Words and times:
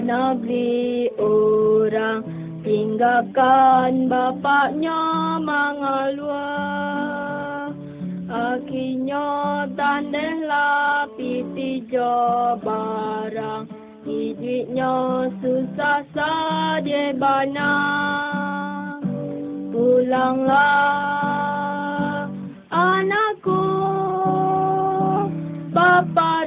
negeri 0.00 1.08
orang 1.20 2.24
tinggalkan 2.66 4.10
bapaknya 4.10 5.00
mengeluar 5.42 6.96
akhirnya 8.26 9.66
tandehlah 9.78 11.06
piti 11.14 11.86
jo 11.86 12.58
barang. 12.60 13.68
Hidupnya 14.06 15.26
susah 15.42 16.06
saja 16.14 17.10
bana 17.18 17.74
pulanglah 19.74 20.70
anakku 22.70 23.66
bapa 25.74 26.45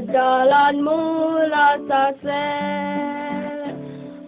Lihatlah 0.00 0.16
jalanmu 0.16 0.96
lah 1.52 1.76
sasel 1.84 3.76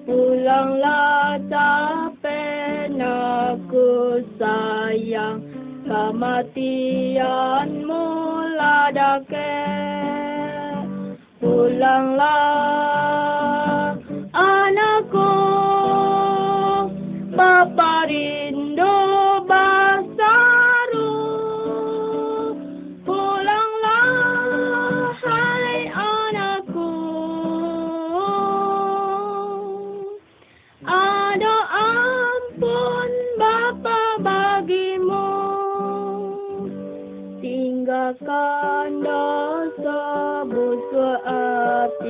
Pulanglah 0.04 1.40
tapi 1.48 2.92
aku 3.00 4.20
sayang. 4.36 5.40
Kematianmu 5.88 8.04
lah 8.52 8.92
daket 8.92 10.84
Pulanglah 11.40 13.41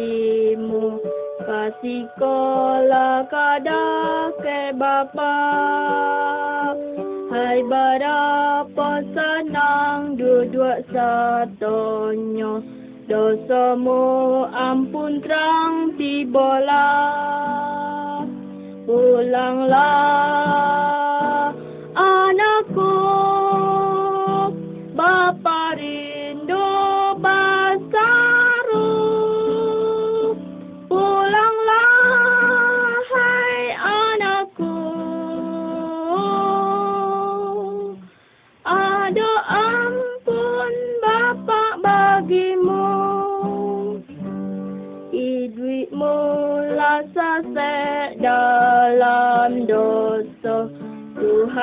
hatimu 0.02 0.98
Kasih 1.42 2.06
kola 2.22 3.26
kada 3.26 4.30
ke 4.38 4.70
Bapa. 4.78 5.34
Hai 7.34 7.66
berapa 7.66 9.02
senang 9.10 10.14
duduk 10.14 10.86
satunya. 10.94 12.62
Dosamu 13.10 14.46
ampun 14.54 15.18
terang 15.26 15.98
tibalah 15.98 17.02
Pulanglah 18.86 20.91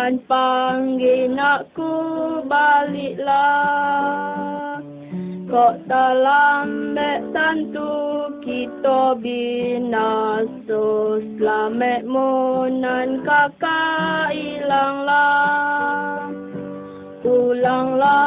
Tuhan 0.09 0.25
panggil 0.25 1.38
nakku 1.38 2.02
baliklah. 2.50 4.02
Kok 5.46 5.86
dalam 5.86 6.97
mek 6.97 7.30
tentu 7.30 8.25
kita 8.42 9.14
binasa 9.22 10.81
Selamatmu 11.38 12.34
nan 12.81 13.22
kakak 13.22 14.34
hilanglah. 14.34 16.25
Pulanglah. 17.22 18.25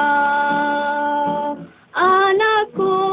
Anakku 1.98 3.11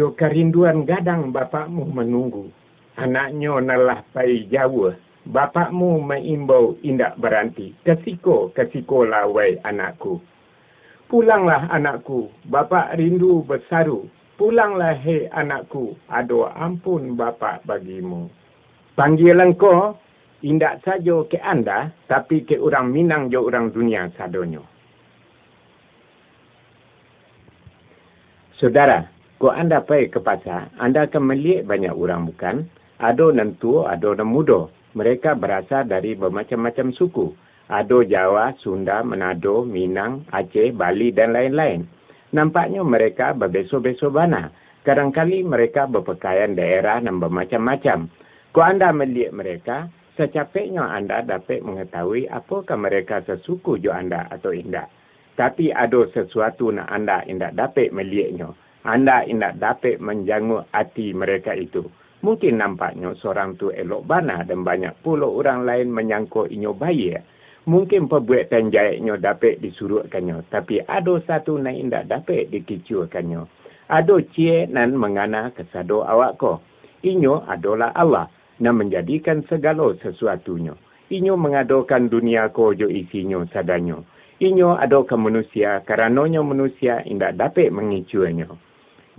Jo 0.00 0.16
kerinduan 0.16 0.88
gadang 0.88 1.28
bapakmu 1.28 1.84
menunggu. 1.92 2.48
Anaknya 2.96 3.60
nalah 3.60 4.00
pai 4.16 4.48
Jawa. 4.48 4.96
Bapakmu 5.28 6.00
mengimbau 6.00 6.80
indak 6.80 7.20
berhenti. 7.20 7.76
Kesiko, 7.84 8.48
kesiko 8.56 9.04
lawai 9.04 9.60
anakku. 9.60 10.16
Pulanglah 11.04 11.68
anakku, 11.68 12.32
bapak 12.48 12.96
rindu 12.96 13.44
bersaru. 13.44 14.08
Pulanglah 14.40 14.96
hei 15.04 15.28
anakku, 15.36 15.92
ado 16.08 16.48
ampun 16.48 17.12
bapak 17.12 17.60
bagimu. 17.68 18.32
Panggilan 18.96 19.52
ko, 19.60 20.00
indak 20.40 20.80
saja 20.80 21.28
ke 21.28 21.36
anda, 21.44 21.92
tapi 22.08 22.48
ke 22.48 22.56
orang 22.56 22.88
Minang 22.88 23.28
jo 23.28 23.44
orang 23.44 23.68
dunia 23.68 24.08
sadonyo. 24.16 24.64
Saudara, 28.56 29.19
ko 29.40 29.48
anda 29.48 29.80
pergi 29.80 30.12
ke 30.12 30.20
pasar, 30.20 30.68
anda 30.76 31.08
akan 31.08 31.32
melihat 31.32 31.64
banyak 31.64 31.96
orang 31.96 32.28
bukan? 32.28 32.68
Ada 33.00 33.32
nan 33.32 33.56
tua, 33.56 33.96
ada 33.96 34.12
nan 34.12 34.28
muda. 34.28 34.68
Mereka 34.92 35.40
berasal 35.40 35.88
dari 35.88 36.12
bermacam-macam 36.12 36.92
suku. 36.92 37.32
Ada 37.72 38.04
Jawa, 38.04 38.52
Sunda, 38.60 39.00
Manado, 39.00 39.64
Minang, 39.64 40.28
Aceh, 40.28 40.76
Bali 40.76 41.14
dan 41.16 41.32
lain-lain. 41.32 41.88
Nampaknya 42.36 42.84
mereka 42.84 43.32
berbeso-beso 43.32 44.12
bana. 44.12 44.52
Kadang-kali 44.84 45.40
mereka 45.40 45.88
berpakaian 45.88 46.52
daerah 46.52 47.00
dan 47.00 47.16
bermacam-macam. 47.16 48.12
Kalau 48.52 48.66
anda 48.66 48.92
melihat 48.92 49.32
mereka, 49.32 49.76
secapeknya 50.20 50.84
anda 50.84 51.24
dapat 51.24 51.64
mengetahui 51.64 52.28
apakah 52.28 52.76
mereka 52.76 53.24
sesuku 53.24 53.80
jo 53.80 53.94
anda 53.94 54.28
atau 54.28 54.52
tidak. 54.52 54.92
Tapi 55.38 55.72
ada 55.72 56.04
sesuatu 56.12 56.68
yang 56.68 56.84
anda 56.90 57.24
tidak 57.24 57.56
dapat 57.56 57.88
melihatnya. 57.94 58.52
Anda 58.84 59.28
tidak 59.28 59.60
dapat 59.60 60.00
menjanguk 60.00 60.64
hati 60.72 61.12
mereka 61.12 61.52
itu. 61.52 61.84
Mungkin 62.20 62.60
nampaknya 62.60 63.16
seorang 63.16 63.56
tu 63.56 63.72
elok 63.72 64.04
bana 64.04 64.44
dan 64.44 64.60
banyak 64.60 64.92
pula 65.00 65.24
orang 65.24 65.64
lain 65.64 65.88
menyangkut 65.88 66.52
inyo 66.52 66.76
bayi. 66.76 67.16
Mungkin 67.68 68.08
perbuatan 68.08 68.72
jayanya 68.72 69.20
dapat 69.20 69.60
disuruhkannya. 69.60 70.48
Tapi 70.48 70.80
ada 70.84 71.20
satu 71.24 71.60
yang 71.60 71.92
tidak 71.92 72.08
dapat 72.08 72.48
dikicurkannya. 72.52 73.44
Ada 73.88 74.16
cie 74.32 74.68
nan 74.68 74.96
mengana 74.96 75.52
kesado 75.52 76.04
awak 76.04 76.40
ko. 76.40 76.60
Inyo 77.04 77.44
adalah 77.48 77.92
Allah 77.96 78.28
yang 78.60 78.80
menjadikan 78.80 79.44
segala 79.48 79.96
sesuatunya. 80.00 80.76
Inyo 81.10 81.34
mengadokan 81.36 82.12
dunia 82.12 82.52
ko 82.52 82.76
jo 82.76 82.86
isinya 82.86 83.44
sadanyo. 83.50 84.04
Inyo 84.40 84.76
adokan 84.76 85.20
manusia 85.20 85.84
karenanya 85.84 86.40
manusia 86.40 87.04
tidak 87.04 87.36
dapat 87.36 87.68
mengicurnya. 87.72 88.48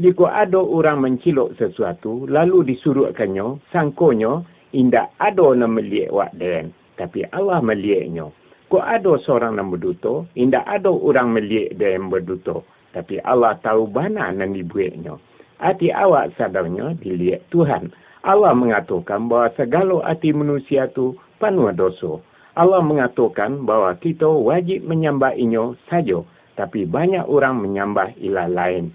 Jika 0.02 0.34
ada 0.34 0.58
orang 0.58 1.06
mencilok 1.06 1.62
sesuatu, 1.62 2.26
lalu 2.26 2.74
disuruhkannya, 2.74 3.62
sangkonya, 3.70 4.42
indak 4.74 5.14
ada 5.22 5.54
yang 5.54 5.78
melihat 5.78 6.10
wak 6.10 6.34
den. 6.42 6.74
Tapi 6.98 7.30
Allah 7.30 7.62
melihatnya. 7.62 8.34
Kau 8.66 8.82
ada 8.82 9.14
seorang 9.22 9.62
yang 9.62 9.70
berduta, 9.70 10.26
indak 10.34 10.66
ada 10.66 10.90
orang 10.90 11.38
melihat 11.38 11.78
dia 11.78 12.02
yang 12.02 12.10
berduta. 12.10 12.66
Tapi 12.98 13.22
Allah 13.22 13.62
tahu 13.62 13.94
mana 13.94 14.34
yang 14.34 14.58
dibuatnya. 14.58 15.22
hati 15.62 15.94
awak 15.94 16.34
sadarnya 16.34 16.98
dilihat 16.98 17.46
Tuhan. 17.54 17.94
Allah 18.26 18.58
mengatakan 18.58 19.30
bahawa 19.30 19.54
segala 19.54 20.02
hati 20.02 20.34
manusia 20.34 20.90
tu 20.98 21.14
penuh 21.38 21.70
dosa. 21.78 22.18
Allah 22.58 22.82
mengatakan 22.82 23.70
bahawa 23.70 24.02
kita 24.02 24.26
wajib 24.26 24.82
menyembah 24.90 25.38
inyo 25.38 25.78
saja. 25.86 26.26
Tapi 26.58 26.90
banyak 26.90 27.30
orang 27.30 27.62
menyembah 27.62 28.18
ilah 28.18 28.50
lain. 28.50 28.90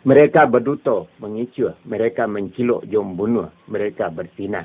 Mereka 0.00 0.48
berduta, 0.48 1.04
mengicur. 1.20 1.76
Mereka 1.84 2.24
menciluk 2.24 2.88
jom 2.88 3.20
bunuh. 3.20 3.52
Mereka 3.68 4.08
bersinah. 4.08 4.64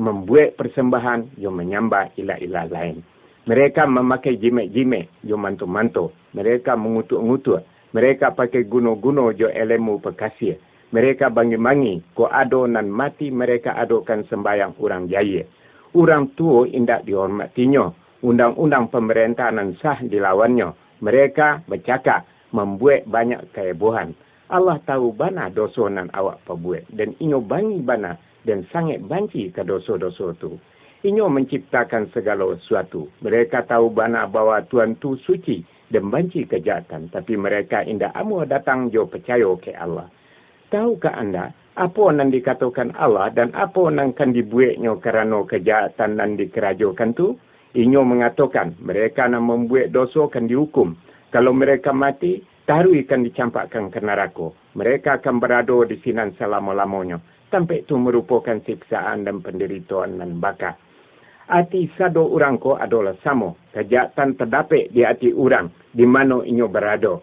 Membuat 0.00 0.56
persembahan, 0.56 1.36
jom 1.36 1.60
menyembah 1.60 2.16
ilah-ilah 2.16 2.72
lain. 2.72 3.04
Mereka 3.44 3.84
memakai 3.84 4.40
jimek-jimek, 4.40 5.12
jom 5.28 5.44
mantu-mantu. 5.44 6.08
Mereka 6.32 6.72
mengutuk-ngutuk. 6.80 7.60
Mereka 7.92 8.32
pakai 8.32 8.64
guno-guno 8.64 9.36
jo 9.36 9.52
elemu 9.52 10.00
perkasih. 10.00 10.56
Mereka 10.96 11.28
bangi-bangi, 11.28 12.16
ko 12.16 12.32
ado 12.32 12.64
nan 12.64 12.88
mati 12.88 13.28
mereka 13.28 13.76
adokan 13.76 14.24
sembayang 14.28 14.80
orang 14.80 15.04
jaya. 15.12 15.44
Orang 15.92 16.32
tua 16.32 16.64
indak 16.72 17.04
dihormatinya. 17.04 17.92
Undang-undang 18.24 18.88
pemerintahan 18.88 19.76
sah 19.84 20.00
dilawannya. 20.00 20.72
Mereka 21.04 21.68
bercakap, 21.68 22.24
membuat 22.56 23.04
banyak 23.04 23.52
kehebohan. 23.52 24.16
Allah 24.52 24.76
tahu 24.84 25.16
bana 25.16 25.48
dosa 25.48 25.88
nan 25.88 26.12
awak 26.12 26.44
perbuat. 26.44 26.92
Dan 26.92 27.16
inyo 27.16 27.40
bangi 27.40 27.80
bana 27.80 28.20
dan 28.44 28.68
sangat 28.68 29.00
banci 29.00 29.48
ke 29.48 29.64
dosa-dosa 29.64 30.36
tu. 30.36 30.60
Inyo 31.02 31.26
menciptakan 31.32 32.12
segala 32.14 32.52
sesuatu. 32.62 33.08
Mereka 33.24 33.66
tahu 33.66 33.90
bana 33.90 34.28
bahawa 34.28 34.62
Tuhan 34.68 35.00
tu 35.00 35.16
suci 35.24 35.64
dan 35.90 36.12
benci 36.12 36.46
kejahatan. 36.46 37.10
Tapi 37.10 37.34
mereka 37.34 37.82
indah 37.82 38.12
amu 38.14 38.44
datang 38.46 38.92
jo 38.92 39.08
percaya 39.08 39.48
ke 39.58 39.74
Allah. 39.74 40.06
Tahukah 40.70 41.16
anda 41.16 41.50
apa 41.72 42.02
yang 42.12 42.28
dikatakan 42.28 42.92
Allah 43.00 43.32
dan 43.32 43.50
apa 43.56 43.88
yang 43.88 44.12
akan 44.12 44.30
dibuatnya 44.36 44.92
kerana 45.00 45.42
kejahatan 45.48 46.20
yang 46.20 46.36
dikerajakan 46.36 47.16
tu? 47.16 47.40
Inyo 47.72 48.04
mengatakan 48.04 48.76
mereka 48.84 49.24
nak 49.32 49.48
membuat 49.48 49.96
dosa 49.96 50.28
akan 50.28 50.44
dihukum. 50.44 50.92
Kalau 51.32 51.56
mereka 51.56 51.88
mati, 51.96 52.44
taruh 52.68 52.94
akan 52.94 53.20
dicampakkan 53.26 53.90
ke 53.90 54.00
neraka. 54.02 54.52
Mereka 54.78 55.22
akan 55.22 55.40
berada 55.42 55.86
di 55.86 55.96
sinan 56.00 56.34
selama-lamanya. 56.38 57.18
Sampai 57.52 57.84
itu 57.84 58.00
merupakan 58.00 58.58
siksaan 58.64 59.28
dan 59.28 59.44
penderitaan 59.44 60.18
dan 60.18 60.40
bakar 60.40 60.80
hati 61.52 61.92
sado 62.00 62.24
orang 62.32 62.56
ko 62.56 62.80
adalah 62.80 63.12
sama. 63.20 63.52
Kejahatan 63.76 64.40
terdapat 64.40 64.88
di 64.88 65.04
hati 65.04 65.36
orang 65.36 65.68
di 65.92 66.08
mana 66.08 66.40
inyo 66.40 66.66
berada. 66.72 67.20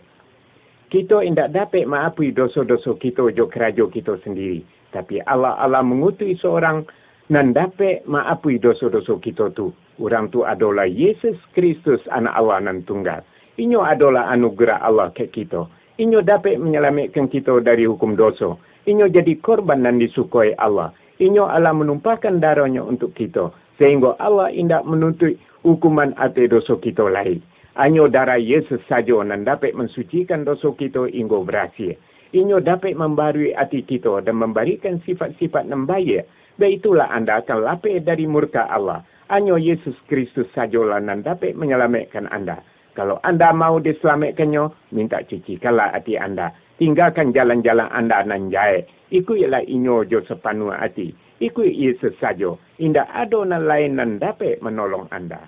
Kita 0.90 1.22
tidak 1.22 1.54
dapat 1.54 1.86
maafui 1.86 2.34
dosa-dosa 2.34 2.98
kita 2.98 3.30
jo 3.34 3.50
kerajo 3.50 3.90
kita 3.90 4.18
sendiri. 4.26 4.66
Tapi 4.90 5.22
Allah 5.26 5.58
Allah 5.58 5.86
mengutus 5.86 6.42
seorang 6.42 6.86
dan 7.30 7.54
dapat 7.54 8.02
maafui 8.10 8.58
dosa-dosa 8.58 9.18
kita 9.22 9.54
tu. 9.54 9.70
Orang 10.02 10.34
tu 10.34 10.46
adalah 10.46 10.90
Yesus 10.90 11.38
Kristus 11.54 12.02
anak 12.10 12.34
Allah 12.34 12.58
nan 12.66 12.82
tunggal. 12.90 13.22
Inyo 13.60 13.84
adalah 13.84 14.32
anugerah 14.32 14.80
Allah 14.80 15.12
ke 15.12 15.28
kita. 15.28 15.68
Inyo 16.00 16.24
dapat 16.24 16.56
menyelamatkan 16.64 17.28
kita 17.28 17.60
dari 17.60 17.84
hukum 17.84 18.16
dosa. 18.16 18.56
Inyo 18.88 19.12
jadi 19.12 19.36
korban 19.44 19.84
dan 19.84 20.00
disukai 20.00 20.56
Allah. 20.56 20.96
Inyo 21.20 21.44
Allah 21.44 21.76
menumpahkan 21.76 22.40
darahnya 22.40 22.80
untuk 22.80 23.12
kita 23.20 23.52
sehingga 23.76 24.16
Allah 24.24 24.48
tidak 24.56 24.88
menuntut 24.88 25.36
hukuman 25.68 26.16
atas 26.16 26.48
dosa 26.48 26.80
kita 26.80 27.04
lain. 27.04 27.44
Hanya 27.76 28.08
darah 28.08 28.40
Yesus 28.40 28.80
saja 28.88 29.20
yang 29.20 29.44
dapat 29.44 29.76
mensucikan 29.76 30.48
dosa 30.48 30.72
kita 30.80 31.12
hingga 31.12 31.44
berhasil. 31.44 32.00
Inyo 32.32 32.64
dapat 32.64 32.96
membarui 32.96 33.52
hati 33.52 33.84
kita 33.84 34.24
dan 34.24 34.40
memberikan 34.40 35.04
sifat-sifat 35.04 35.68
yang 35.68 35.84
baik. 35.84 36.24
Baitulah 36.56 37.12
anda 37.12 37.44
akan 37.44 37.68
lapis 37.68 38.08
dari 38.08 38.24
murka 38.24 38.72
Allah. 38.72 39.04
Hanya 39.28 39.60
Yesus 39.60 40.00
Kristus 40.08 40.48
sajalah 40.56 41.04
yang 41.04 41.28
dapat 41.28 41.60
menyelamatkan 41.60 42.32
anda. 42.32 42.64
Kalau 42.98 43.22
anda 43.22 43.54
mau 43.54 43.78
diselamatkannya, 43.78 44.94
minta 44.94 45.22
cucikanlah 45.26 45.94
hati 45.94 46.18
anda. 46.18 46.52
Tinggalkan 46.80 47.36
jalan-jalan 47.36 47.88
anda 47.92 48.24
nan 48.24 48.50
jahit. 48.50 48.88
Ikutlah 49.14 49.66
inyo 49.66 50.06
jo 50.08 50.22
sepanuh 50.26 50.74
hati 50.74 51.14
ikut 51.40 51.72
Yesus 51.72 52.14
saja. 52.20 52.54
Tidak 52.78 53.08
ada 53.08 53.36
orang 53.40 53.66
lain 53.66 53.92
yang 53.98 54.12
dapat 54.20 54.60
menolong 54.60 55.08
anda. 55.10 55.48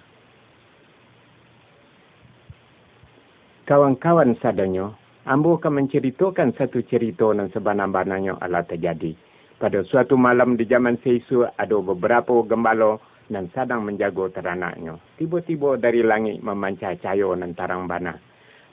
Kawan-kawan 3.68 4.36
sadanya, 4.42 4.92
Ambo 5.24 5.56
akan 5.56 5.86
menceritakan 5.86 6.58
satu 6.58 6.82
cerita 6.90 7.30
yang 7.32 7.48
sebenar-benarnya 7.54 8.42
Allah 8.42 8.66
terjadi. 8.66 9.14
Pada 9.62 9.86
suatu 9.86 10.18
malam 10.18 10.58
di 10.58 10.66
zaman 10.66 10.98
seisu, 11.06 11.46
ada 11.46 11.78
beberapa 11.78 12.42
gembala 12.42 12.98
yang 13.32 13.48
sedang 13.56 13.88
menjaga 13.88 14.28
teranaknya. 14.36 15.00
Tiba-tiba 15.16 15.80
dari 15.80 16.04
langit 16.04 16.44
memancar 16.44 17.00
cahaya 17.00 17.32
dan 17.40 17.56
tarang 17.56 17.88
bana. 17.88 18.20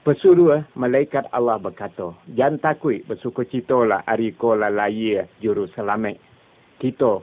Pesuruh 0.03 0.67
malaikat 0.75 1.31
Allah 1.31 1.63
berkata, 1.63 2.11
Jangan 2.35 2.59
takut 2.59 2.99
bersuka 3.07 3.47
cita 3.47 3.79
lah 3.87 4.03
hari 4.03 4.35
kola 4.35 4.67
layir 4.67 5.31
juru 5.39 5.71
selamat 5.79 6.19
kita 6.83 7.23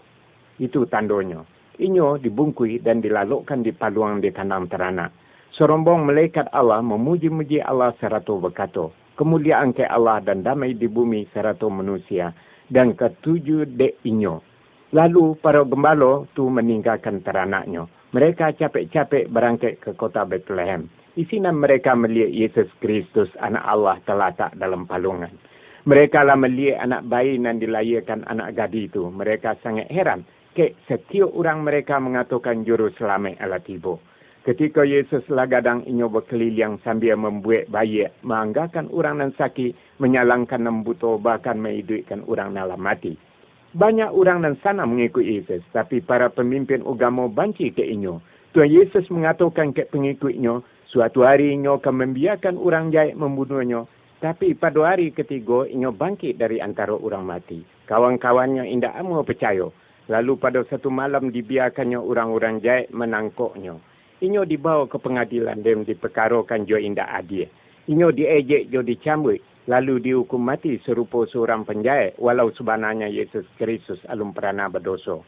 itu 0.59 0.87
tandanya. 0.87 1.43
Inyo 1.75 2.23
dibungkui 2.23 2.79
dan 2.79 3.03
dilalukkan 3.03 3.63
di 3.63 3.75
paluang 3.75 4.23
di 4.23 4.31
kandang 4.31 4.71
teranak. 4.71 5.11
Serombong 5.55 6.07
malaikat 6.07 6.47
Allah 6.55 6.79
memuji-muji 6.83 7.59
Allah 7.63 7.91
seratu 7.99 8.39
berkata, 8.39 8.91
kemuliaan 9.19 9.71
ke 9.71 9.87
Allah 9.87 10.19
dan 10.23 10.43
damai 10.43 10.75
di 10.75 10.87
bumi 10.87 11.27
seratu 11.31 11.71
manusia 11.71 12.35
dan 12.71 12.95
ketujuh 12.95 13.67
dek 13.75 13.99
inyo. 14.03 14.39
Lalu 14.93 15.33
para 15.41 15.65
gembala 15.65 16.29
tu 16.37 16.45
meninggalkan 16.45 17.25
teranaknya. 17.25 17.89
Mereka 18.13 18.53
capek-capek 18.61 19.33
berangkat 19.33 19.81
ke 19.81 19.97
kota 19.97 20.21
Bethlehem. 20.23 20.85
Di 21.15 21.23
sini 21.25 21.47
mereka 21.49 21.95
melihat 21.95 22.29
Yesus 22.29 22.69
Kristus 22.83 23.31
anak 23.39 23.63
Allah 23.65 23.97
terletak 24.03 24.53
dalam 24.59 24.83
palungan. 24.83 25.31
Mereka 25.87 26.27
lah 26.27 26.35
melihat 26.35 26.85
anak 26.85 27.07
bayi 27.07 27.39
yang 27.39 27.57
dilahirkan 27.57 28.27
anak 28.27 28.57
gadi 28.57 28.91
itu. 28.91 29.07
Mereka 29.09 29.57
sangat 29.63 29.87
heran. 29.89 30.27
Ke 30.56 30.75
setiap 30.87 31.31
orang 31.35 31.68
mereka 31.68 31.99
mengatakan 31.99 32.63
juru 32.63 32.87
selamat 32.95 33.37
ala 33.44 33.59
tiba. 33.59 33.99
Ketika 34.45 34.85
Yesus 34.85 35.25
lagadang 35.27 35.81
inyo 35.89 36.06
berkeliling 36.07 36.77
sambil 36.85 37.18
membuat 37.18 37.65
bayi, 37.68 38.06
menganggarkan 38.21 38.87
orang 38.94 39.19
yang 39.19 39.33
sakit, 39.35 39.73
menyalangkan 39.97 40.61
yang 40.61 40.85
buta, 40.85 41.18
bahkan 41.18 41.57
menghidupkan 41.57 42.21
orang 42.30 42.54
yang 42.54 42.77
mati. 42.77 43.18
Banyak 43.75 44.07
orang 44.15 44.47
yang 44.47 44.55
sana 44.63 44.87
mengikut 44.87 45.27
Yesus, 45.27 45.59
tapi 45.75 45.99
para 45.99 46.31
pemimpin 46.31 46.79
agama 46.87 47.27
banci 47.27 47.75
ke 47.75 47.83
inyo. 47.83 48.23
Tuhan 48.55 48.71
Yesus 48.71 49.11
mengatakan 49.11 49.75
ke 49.75 49.83
pengikutnya, 49.91 50.63
suatu 50.87 51.27
hari 51.27 51.51
inyo 51.59 51.83
akan 51.83 51.95
membiarkan 52.07 52.55
orang 52.55 52.95
jahit 52.95 53.19
membunuhnya, 53.19 53.83
tapi 54.23 54.55
pada 54.55 54.79
hari 54.95 55.11
ketiga, 55.11 55.67
ia 55.67 55.91
bangkit 55.91 56.39
dari 56.39 56.63
antara 56.63 56.95
orang 56.95 57.27
mati. 57.27 57.67
Kawan-kawannya 57.91 58.63
indah 58.63 58.95
amu 58.95 59.19
percaya. 59.27 59.67
Lalu 60.07 60.33
pada 60.39 60.63
satu 60.71 60.87
malam 60.87 61.35
dibiarkannya 61.35 61.99
orang-orang 61.99 62.63
jahit 62.63 62.95
menangkuknya. 62.95 63.75
Inyo 64.23 64.47
dibawa 64.47 64.87
ke 64.87 64.95
pengadilan 65.03 65.59
dan 65.59 65.83
diperkarokan 65.83 66.63
jo 66.63 66.79
indah 66.79 67.11
adil. 67.11 67.51
Inyo 67.91 68.15
diejek 68.15 68.71
jo 68.71 68.79
dicambuk. 68.79 69.44
Lalu 69.66 69.98
dihukum 69.98 70.45
mati 70.45 70.78
serupa 70.86 71.26
seorang 71.26 71.66
penjahit 71.66 72.14
walau 72.22 72.54
sebenarnya 72.54 73.10
Yesus 73.10 73.50
Kristus 73.57 73.98
alum 74.06 74.30
perana 74.30 74.69
berdosa. 74.69 75.26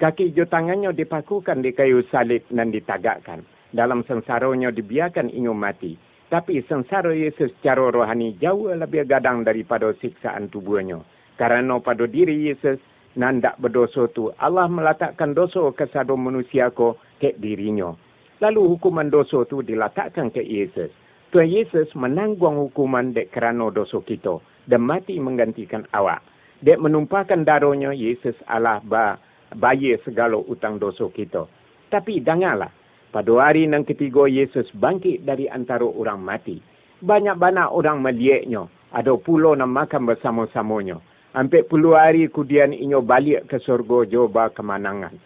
Kaki 0.00 0.32
jo 0.32 0.48
tangannya 0.48 0.96
dipakukan 0.96 1.60
di 1.60 1.76
kayu 1.76 2.00
salib 2.08 2.40
dan 2.48 2.72
ditagakkan. 2.72 3.44
Dalam 3.76 4.00
sensaranya 4.08 4.72
dibiarkan 4.72 5.28
inyo 5.28 5.52
mati. 5.52 6.00
Tapi 6.32 6.64
sengsara 6.64 7.12
Yesus 7.12 7.52
secara 7.60 7.92
rohani 7.92 8.34
jauh 8.40 8.72
lebih 8.72 9.04
gadang 9.04 9.44
daripada 9.44 9.92
siksaan 10.00 10.48
tubuhnya. 10.48 11.04
Karena 11.36 11.76
pada 11.76 12.08
diri 12.08 12.48
Yesus 12.48 12.80
nandak 13.20 13.60
berdosa 13.60 14.08
tu 14.16 14.32
Allah 14.40 14.66
meletakkan 14.66 15.36
dosa 15.36 15.70
ke 15.76 15.86
satu 15.92 16.16
manusia 16.16 16.72
ko 16.72 16.96
ke 17.20 17.36
dirinya. 17.36 17.92
Lalu 18.40 18.64
hukuman 18.74 19.12
dosa 19.12 19.44
tu 19.44 19.60
diletakkan 19.60 20.32
ke 20.32 20.40
Yesus. 20.40 20.90
Tuhan 21.34 21.50
Yesus 21.50 21.90
menanggung 21.98 22.62
hukuman 22.62 23.10
dek 23.10 23.34
kerana 23.34 23.66
dosa 23.74 23.98
kita 24.06 24.38
dan 24.70 24.86
mati 24.86 25.18
menggantikan 25.18 25.82
awak. 25.90 26.22
Dek 26.62 26.78
menumpahkan 26.78 27.42
darahnya 27.42 27.90
Yesus 27.90 28.38
Allah 28.46 28.78
ba 28.86 29.18
bayar 29.58 29.98
segala 30.06 30.38
utang 30.38 30.78
dosa 30.78 31.10
kita. 31.10 31.50
Tapi 31.90 32.22
dengarlah, 32.22 32.70
pada 33.10 33.34
hari 33.42 33.66
yang 33.66 33.82
ketiga, 33.82 34.30
Yesus 34.30 34.70
bangkit 34.78 35.26
dari 35.26 35.50
antara 35.50 35.82
orang 35.82 36.22
mati. 36.22 36.62
Banyak-banyak 37.02 37.66
orang 37.66 37.98
melihatnya. 37.98 38.70
Ada 38.94 39.18
puluh 39.18 39.58
yang 39.58 39.74
makan 39.74 40.06
bersama-samanya. 40.06 41.02
Hampir 41.34 41.66
puluh 41.66 41.98
hari 41.98 42.30
kemudian 42.30 42.70
inyo 42.70 43.02
balik 43.02 43.50
ke 43.50 43.58
surga 43.58 44.06
coba 44.06 44.54
kemenangan. 44.54 45.18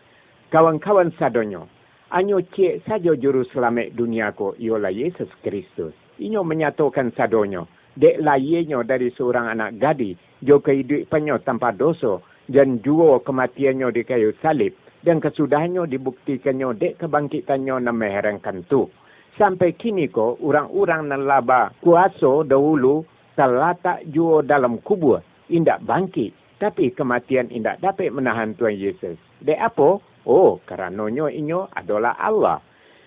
Kawan-kawan 0.49 1.13
sadonyo, 1.21 1.69
anyo 2.09 2.41
cek 2.41 2.89
saja 2.89 3.13
juru 3.17 3.45
selamat 3.53 3.93
dunia 3.93 4.33
ko 4.33 4.57
ialah 4.57 4.93
Yesus 4.93 5.29
Kristus. 5.45 5.93
Inyo 6.19 6.41
menyatakan 6.43 7.13
sadonyo 7.15 7.69
dek 7.99 8.23
layinyo 8.23 8.87
dari 8.87 9.11
seorang 9.13 9.51
anak 9.51 9.77
gadi, 9.83 10.15
jo 10.47 10.63
kehidupannya 10.63 11.43
tanpa 11.43 11.75
dosa, 11.75 12.23
dan 12.47 12.79
juo 12.81 13.19
kematiannya 13.27 13.91
di 13.91 14.03
kayu 14.07 14.31
salib, 14.39 14.73
dan 15.03 15.19
kesudahannya 15.19 15.91
dibuktikannya 15.91 16.79
dek 16.79 17.03
kebangkitannya 17.03 17.75
na 17.83 17.93
meherankan 17.93 18.63
tu. 18.71 18.87
Sampai 19.35 19.75
kini 19.75 20.11
ko, 20.11 20.35
orang-orang 20.43 21.11
nan 21.11 21.27
laba 21.27 21.71
kuasa 21.83 22.43
dahulu 22.47 23.07
terletak 23.39 24.03
juo 24.11 24.43
dalam 24.43 24.83
kubur, 24.83 25.23
indak 25.51 25.83
bangkit. 25.87 26.35
Tapi 26.59 26.91
kematian 26.91 27.47
indak 27.55 27.79
dapat 27.79 28.11
menahan 28.11 28.51
Tuhan 28.59 28.75
Yesus. 28.75 29.15
Dek 29.47 29.63
apa? 29.63 30.03
Oh, 30.29 30.61
karenanya 30.69 31.33
inyo 31.33 31.73
adalah 31.73 32.13
Allah. 32.21 32.61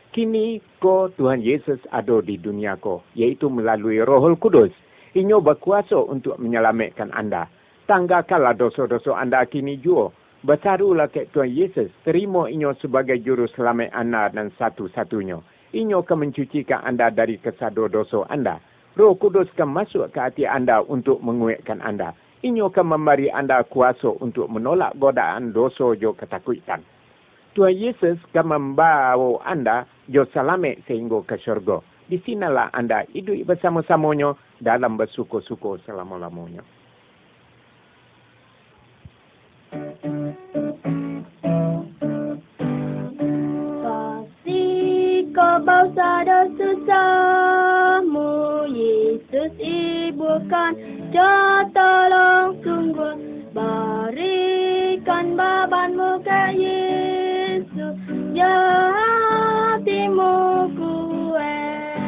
Kini 0.10 0.58
ko 0.82 1.14
Tuhan 1.14 1.46
Yesus 1.46 1.78
ada 1.94 2.18
di 2.26 2.42
dunia 2.42 2.82
ko, 2.82 3.06
yaitu 3.14 3.46
melalui 3.46 4.02
Rohul 4.02 4.42
Kudus. 4.42 4.74
Inyo 5.14 5.38
berkuasa 5.38 6.02
untuk 6.02 6.42
menyelamatkan 6.42 7.14
anda. 7.14 7.46
Tanggakanlah 7.86 8.58
dosa-dosa 8.58 9.14
anda 9.22 9.46
kini 9.46 9.78
juga. 9.78 10.10
Bertaruhlah 10.42 11.14
ke 11.14 11.30
Tuhan 11.30 11.54
Yesus. 11.54 11.94
Terima 12.02 12.50
inyo 12.50 12.74
sebagai 12.82 13.22
juru 13.22 13.46
selamat 13.54 13.94
anda 13.94 14.34
dan 14.34 14.50
satu-satunya. 14.58 15.38
Inyo 15.78 16.02
akan 16.02 16.26
mencucikan 16.26 16.82
anda 16.82 17.14
dari 17.14 17.38
kesado 17.38 17.86
dosa 17.86 18.26
anda. 18.34 18.58
Roh 18.98 19.14
Kudus 19.14 19.46
akan 19.54 19.70
masuk 19.78 20.10
ke 20.10 20.18
hati 20.18 20.44
anda 20.50 20.82
untuk 20.82 21.22
menguatkan 21.22 21.86
anda. 21.86 22.18
Inyo 22.42 22.74
akan 22.74 22.98
memberi 22.98 23.30
anda 23.30 23.62
kuasa 23.62 24.10
untuk 24.18 24.50
menolak 24.50 24.98
godaan 24.98 25.54
dosa 25.54 25.94
jo 25.94 26.18
ketakutan. 26.18 26.82
Tuhan 27.52 27.76
Yesus 27.76 28.16
membawa 28.32 29.44
anda 29.44 29.84
jo 30.08 30.24
selamat 30.32 30.88
sehingga 30.88 31.20
ke 31.28 31.36
syurga. 31.44 31.84
Di 32.08 32.20
sinalah 32.24 32.72
anda 32.76 33.04
hidup 33.12 33.48
bersama-samanya 33.48 34.36
dalam 34.60 35.00
bersyukur-syukur 35.00 35.80
selama-lamanya. 35.88 36.64
Kasih 43.80 45.32
kau 45.32 45.88
dan 45.96 46.48
susahmu, 46.60 48.32
Yesus 48.68 49.52
ibukan, 49.60 50.76
jatuh 51.16 52.52
sungguh, 52.60 53.16
berikan 53.56 55.40
babanmu 55.40 56.20
ke 56.28 56.42
Yesus, 56.60 56.91
ya 58.32 58.56
hatimu 58.96 60.72
kuat. 60.80 62.00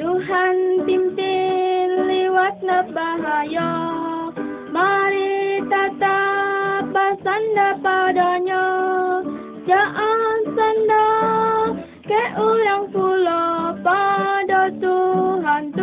Tuhan 0.00 0.56
pimpin 0.88 1.88
lewat 2.08 2.56
bahaya, 2.96 3.72
mari 4.72 5.60
tetap 5.68 6.88
bersandar 6.88 7.76
padanya. 7.84 8.64
Jangan 9.66 10.38
sandar 10.54 11.76
ke 12.06 12.22
orang 12.38 12.86
pula 12.94 13.74
pada 13.82 14.70
Tuhan 14.78 15.75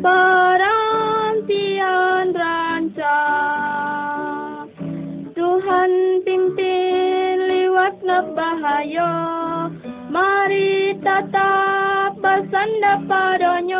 perhentian 0.00 1.76
rancang. 2.32 3.12
Tuhan 5.36 5.90
pimpin 6.24 7.36
lewat 7.48 8.00
bahaya. 8.34 9.12
Mari 10.10 10.96
tetap 11.00 12.16
bersandar 12.18 13.04
padanya. 13.06 13.79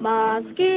Meski 0.00 0.76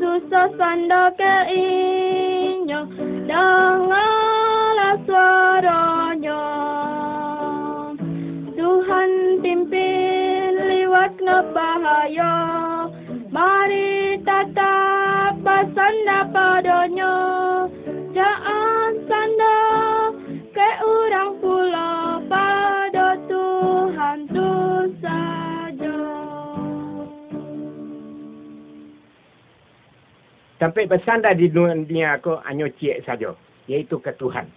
susah 0.00 0.48
sandar 0.56 1.12
ke 1.12 1.34
inyo, 1.52 2.88
dengarlah 3.28 4.35
Sampai 30.66 30.90
bersandar 30.90 31.38
di 31.38 31.46
dunia 31.46 32.18
aku 32.18 32.42
hanya 32.42 32.66
cik 32.66 33.06
saja, 33.06 33.30
yaitu 33.70 34.02
ke 34.02 34.10
Tuhan. 34.18 34.50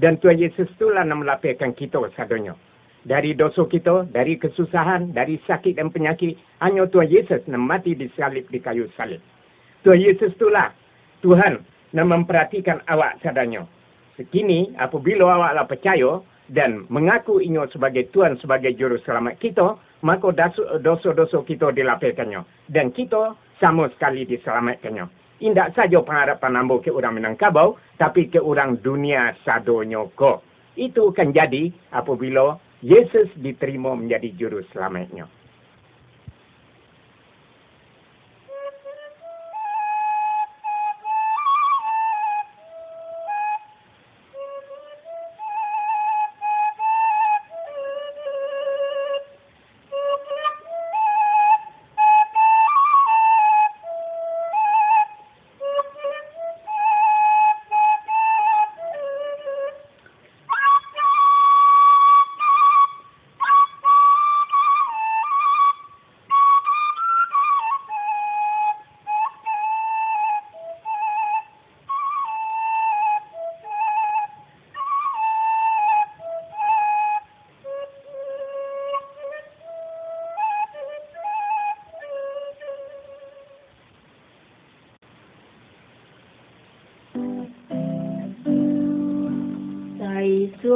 Dan 0.00 0.16
Tuhan 0.16 0.40
Yesus 0.40 0.64
itulah 0.72 1.04
yang 1.04 1.20
melapirkan 1.20 1.76
kita 1.76 2.00
sadanya. 2.16 2.56
Dari 3.04 3.36
dosa 3.36 3.68
kita, 3.68 4.08
dari 4.08 4.40
kesusahan, 4.40 5.12
dari 5.12 5.36
sakit 5.44 5.76
dan 5.76 5.92
penyakit, 5.92 6.40
hanya 6.64 6.88
Tuhan 6.88 7.12
Yesus 7.12 7.44
yang 7.44 7.60
mati 7.60 7.92
di 7.92 8.08
salib 8.16 8.48
di 8.48 8.56
kayu 8.56 8.88
salib. 8.96 9.20
Tuhan 9.84 10.00
Yesus 10.00 10.32
itulah 10.32 10.72
Tuhan 11.20 11.60
yang 11.92 12.08
memperhatikan 12.08 12.80
awak 12.88 13.20
sadanya. 13.20 13.68
Sekini, 14.16 14.72
apabila 14.80 15.28
awaklah 15.28 15.68
percaya 15.68 16.24
dan 16.48 16.88
mengaku 16.88 17.36
inyo 17.44 17.68
sebagai 17.68 18.08
Tuhan 18.16 18.40
sebagai 18.40 18.72
juru 18.80 18.96
selamat 19.04 19.36
kita, 19.36 19.76
maka 20.00 20.32
dosa-dosa 20.80 21.44
kita 21.44 21.68
dilapirkannya. 21.76 22.48
Dan 22.72 22.96
kita 22.96 23.36
sama 23.60 23.92
sekali 23.92 24.24
diselamatkannya. 24.24 25.19
Indak 25.40 25.72
saja 25.72 26.04
pengharapan 26.04 26.60
ambo 26.60 26.84
ke 26.84 26.92
orang 26.92 27.16
Minangkabau, 27.16 27.80
tapi 27.96 28.28
ke 28.28 28.36
orang 28.36 28.76
dunia 28.84 29.32
sadonyo 29.40 30.12
ko. 30.12 30.44
Itu 30.76 31.16
akan 31.16 31.32
jadi 31.32 31.72
apabila 31.96 32.60
Yesus 32.84 33.28
diterima 33.40 33.96
menjadi 33.96 34.28
juru 34.36 34.60
selamatnya. 34.72 35.39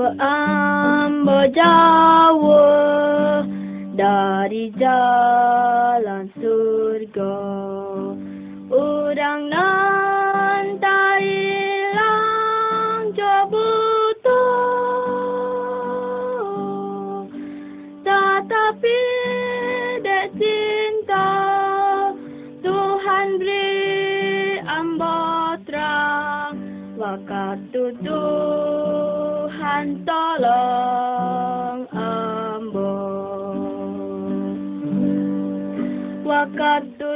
Suam 0.04 1.25
berjawa 1.25 2.68
dari 3.96 4.68
jalan 4.76 6.28
surga. 6.37 7.40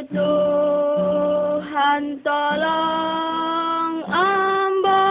Tuhan 0.09 2.03
tolong 2.25 3.97
amba 4.09 5.05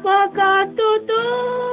maka 0.00 0.64
tutup 0.72 1.67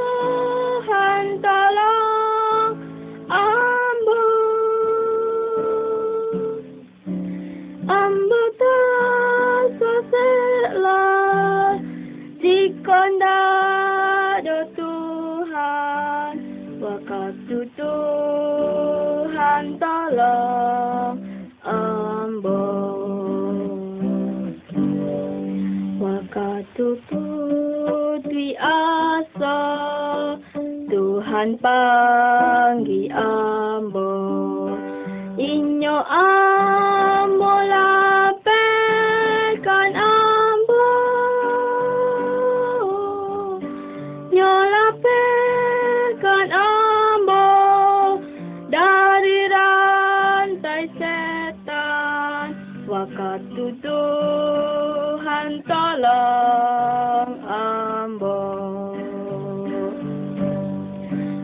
Waktu 52.86 53.82
Tuhan 53.82 55.50
tolong 55.66 57.32
ambo 57.50 58.38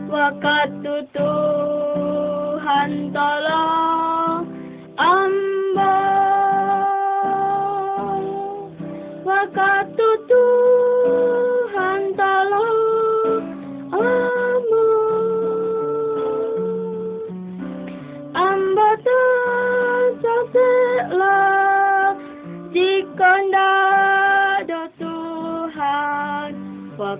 Waktu 0.06 0.94
Tuhan 1.10 2.90
tolong 3.10 3.81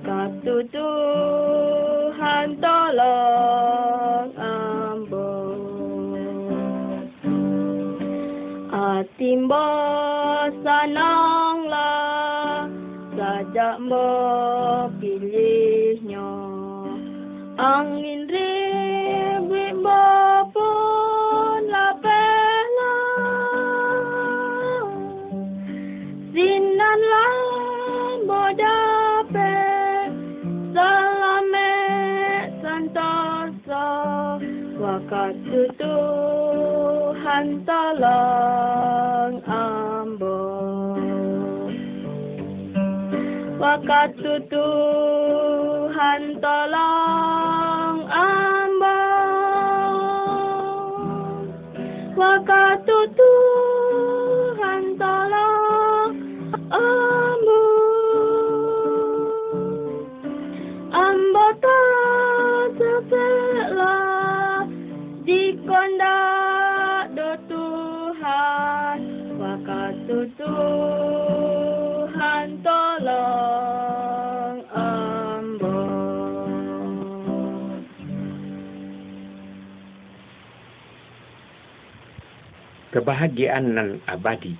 Waktu 0.02 0.54
Tuhan 0.74 2.58
tolong 2.58 4.34
ambo 4.34 5.30
Atimbo 8.74 9.68
sananglah 10.66 12.02
Sajak 13.12 13.76
mo 13.84 14.08
pilihnya. 14.96 16.32
Angin 17.60 18.24
ribut 18.26 18.91
Waktu 35.22 35.70
Tuhan 35.78 37.62
tolong 37.62 39.38
ambo 39.46 40.42
Waktu 43.62 44.42
Tuhan 44.50 46.22
kebahagiaan 82.92 83.72
nan 83.72 83.88
abadi. 84.04 84.52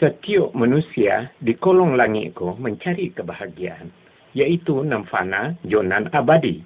Setiap 0.00 0.52
manusia 0.56 1.32
di 1.40 1.56
kolong 1.56 1.96
langit 1.96 2.36
ko 2.36 2.56
mencari 2.56 3.12
kebahagiaan, 3.12 3.88
yaitu 4.32 4.80
nam 4.84 5.04
fana 5.08 5.56
jo 5.64 5.84
nan 5.84 6.08
abadi. 6.12 6.64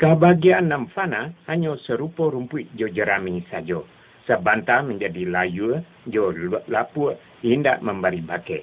Kebahagiaan 0.00 0.68
nam 0.72 0.88
fana 0.92 1.32
hanya 1.48 1.76
serupa 1.84 2.28
rumput 2.28 2.68
jo 2.76 2.88
jerami 2.88 3.44
sajo. 3.52 3.84
Sebanta 4.28 4.84
menjadi 4.84 5.24
layu 5.24 5.80
jo 6.12 6.28
lapu 6.68 7.16
hendak 7.40 7.80
memberi 7.80 8.20
bakai. 8.20 8.60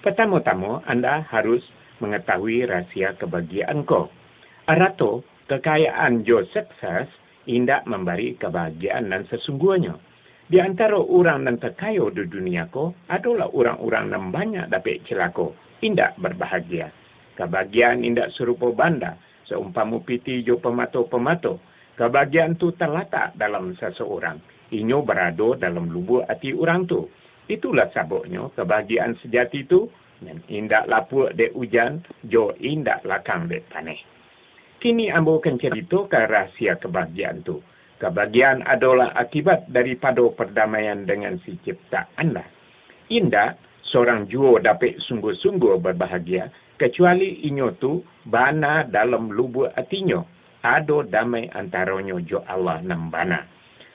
Pertama-tama 0.00 0.80
anda 0.88 1.24
harus 1.28 1.60
mengetahui 2.00 2.64
rahsia 2.64 3.16
kebahagiaan 3.20 3.84
ko. 3.84 4.08
Arato, 4.64 5.20
kekayaan 5.52 6.24
jo 6.24 6.42
sukses 6.50 7.08
hendak 7.44 7.84
memberi 7.84 8.34
kebahagiaan 8.40 9.12
dan 9.12 9.22
sesungguhnya. 9.28 9.94
Di 10.46 10.62
antara 10.62 10.94
orang 10.94 11.42
yang 11.42 11.58
terkaya 11.58 12.06
di 12.14 12.22
dunia 12.30 12.70
ko 12.70 12.94
adalah 13.10 13.50
orang-orang 13.50 14.14
yang 14.14 14.24
banyak 14.30 14.66
dapat 14.70 15.02
celaka, 15.02 15.50
indak 15.82 16.14
berbahagia. 16.22 16.94
Kebahagiaan 17.34 18.06
indak 18.06 18.30
serupa 18.30 18.70
banda, 18.70 19.18
seumpama 19.50 19.98
piti 20.06 20.46
jo 20.46 20.62
pemato-pemato. 20.62 21.58
Kebahagiaan 21.98 22.54
tu 22.62 22.70
terletak 22.78 23.34
dalam 23.34 23.74
seseorang. 23.74 24.38
Inyo 24.70 25.02
berada 25.02 25.58
dalam 25.58 25.90
lubuk 25.90 26.22
hati 26.30 26.54
orang 26.54 26.86
tu. 26.86 27.10
Itulah 27.50 27.90
sebabnya 27.90 28.46
kebahagiaan 28.54 29.18
sejati 29.22 29.66
tu 29.66 29.90
dan 30.22 30.38
indak 30.46 30.86
lapuk 30.86 31.34
dek 31.34 31.54
hujan, 31.58 32.06
jo 32.26 32.54
indak 32.62 33.02
lakang 33.02 33.50
dek 33.50 33.66
panih. 33.70 33.98
Kini 34.78 35.10
ambo 35.10 35.42
akan 35.42 35.58
ceritakan 35.58 36.30
rahsia 36.30 36.78
kebahagiaan 36.78 37.42
tu. 37.42 37.58
Kebahagiaan 37.96 38.60
adalah 38.68 39.16
akibat 39.16 39.72
daripada 39.72 40.20
perdamaian 40.36 41.08
dengan 41.08 41.40
si 41.40 41.56
cipta 41.64 42.04
anda. 42.20 42.44
Indah, 43.08 43.56
seorang 43.88 44.28
juo 44.28 44.60
dapat 44.60 45.00
sungguh-sungguh 45.08 45.80
berbahagia, 45.80 46.52
kecuali 46.76 47.48
inyo 47.48 47.80
tu 47.80 48.04
bana 48.28 48.84
dalam 48.84 49.32
lubuk 49.32 49.72
hatinya. 49.72 50.20
Ada 50.60 51.08
damai 51.08 51.48
antaranya 51.54 52.18
jo 52.26 52.42
Allah 52.44 52.82
nam 52.82 53.08
bana. 53.08 53.46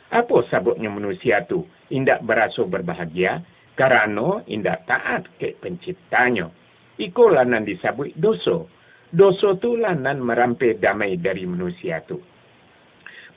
Apa 0.10 0.48
sebabnya 0.50 0.88
manusia 0.88 1.44
tu 1.46 1.68
indak 1.92 2.24
berasa 2.24 2.64
berbahagia? 2.66 3.44
Kerana 3.76 4.42
indak 4.48 4.88
taat 4.88 5.28
ke 5.38 5.54
penciptanya. 5.60 6.50
Ikulah 6.98 7.46
nan 7.46 7.68
disebut 7.68 8.16
dosa. 8.18 8.66
Dosa 9.12 9.60
tu 9.60 9.76
lah 9.76 9.94
nan 9.94 10.24
merampai 10.24 10.80
damai 10.80 11.20
dari 11.20 11.44
manusia 11.44 12.00
tu. 12.08 12.18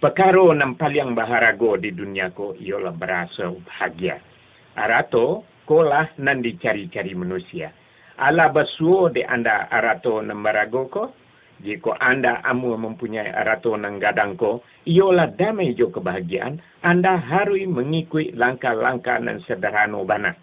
Perkara 0.05 0.37
yang 0.53 0.77
paling 0.77 1.17
baharago 1.17 1.81
di 1.81 1.89
dunia 1.89 2.29
ko 2.37 2.53
ialah 2.61 2.93
berasa 2.93 3.49
bahagia. 3.49 4.21
Arato, 4.77 5.49
kolah 5.65 6.13
nan 6.21 6.45
dicari-cari 6.45 7.17
manusia. 7.17 7.73
Ala 8.21 8.53
basuo 8.53 9.09
di 9.09 9.25
anda 9.25 9.65
arato 9.73 10.21
nan 10.21 10.45
barago 10.45 10.93
ko. 10.93 11.05
Jika 11.65 11.97
anda 12.05 12.45
amu 12.45 12.77
mempunyai 12.77 13.33
arato 13.33 13.81
nan 13.81 13.97
gadang 13.97 14.37
ko, 14.37 14.61
ialah 14.85 15.33
damai 15.41 15.73
jo 15.73 15.89
kebahagiaan, 15.89 16.61
anda 16.85 17.17
harus 17.17 17.65
mengikut 17.65 18.37
langkah-langkah 18.37 19.25
nan 19.25 19.41
sederhana 19.49 20.05
bana. 20.05 20.37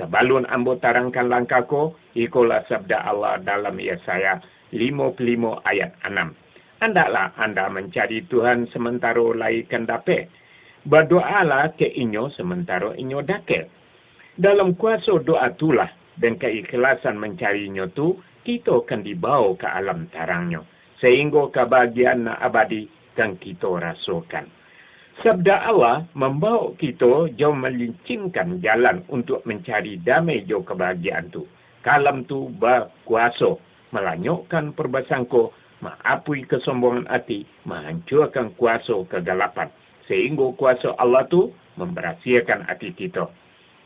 Sebalun 0.00 0.48
ambo 0.48 0.80
tarangkan 0.80 1.28
langkah 1.28 1.68
ko, 1.68 1.92
ikolah 2.16 2.64
sabda 2.72 3.04
Allah 3.04 3.36
dalam 3.44 3.76
Yesaya 3.76 4.40
55 4.72 5.60
ayat 5.68 5.92
6. 6.08 6.47
Andaklah 6.78 7.34
anda 7.34 7.66
mencari 7.66 8.22
Tuhan 8.30 8.70
sementara 8.70 9.18
laikan 9.34 9.90
dapat. 9.90 10.30
Berdoalah 10.86 11.74
ke 11.74 11.90
inyo 11.90 12.30
sementara 12.38 12.94
inyo 12.94 13.18
daket. 13.26 13.66
Dalam 14.38 14.78
kuasa 14.78 15.18
doa 15.26 15.50
itulah 15.50 15.90
dan 16.22 16.38
keikhlasan 16.38 17.18
mencarinya 17.18 17.90
tu, 17.98 18.22
kita 18.46 18.86
akan 18.86 19.02
dibawa 19.02 19.58
ke 19.58 19.66
alam 19.66 20.06
tarangnya. 20.14 20.62
Sehingga 21.02 21.50
kebahagiaan 21.50 22.30
abadi 22.30 22.86
kan 23.18 23.34
kita 23.42 23.66
rasakan. 23.66 24.46
Sabda 25.18 25.66
Allah 25.66 26.06
membawa 26.14 26.78
kita 26.78 27.34
jauh 27.34 27.58
melincingkan 27.58 28.62
jalan 28.62 29.02
untuk 29.10 29.42
mencari 29.42 29.98
damai 29.98 30.46
jauh 30.46 30.62
kebahagiaan 30.62 31.26
tu. 31.34 31.42
Kalam 31.82 32.22
tu 32.30 32.54
berkuasa 32.54 33.58
melanyukkan 33.90 34.78
perbasangko, 34.78 35.50
maapui 35.80 36.42
kesombongan 36.46 37.06
hati, 37.06 37.46
menghancurkan 37.66 38.54
kuasa 38.58 38.94
kegelapan. 39.08 39.70
Sehingga 40.08 40.54
kuasa 40.56 40.96
Allah 40.96 41.28
tu 41.28 41.52
memberhasilkan 41.76 42.66
hati 42.66 42.96
kita. 42.96 43.28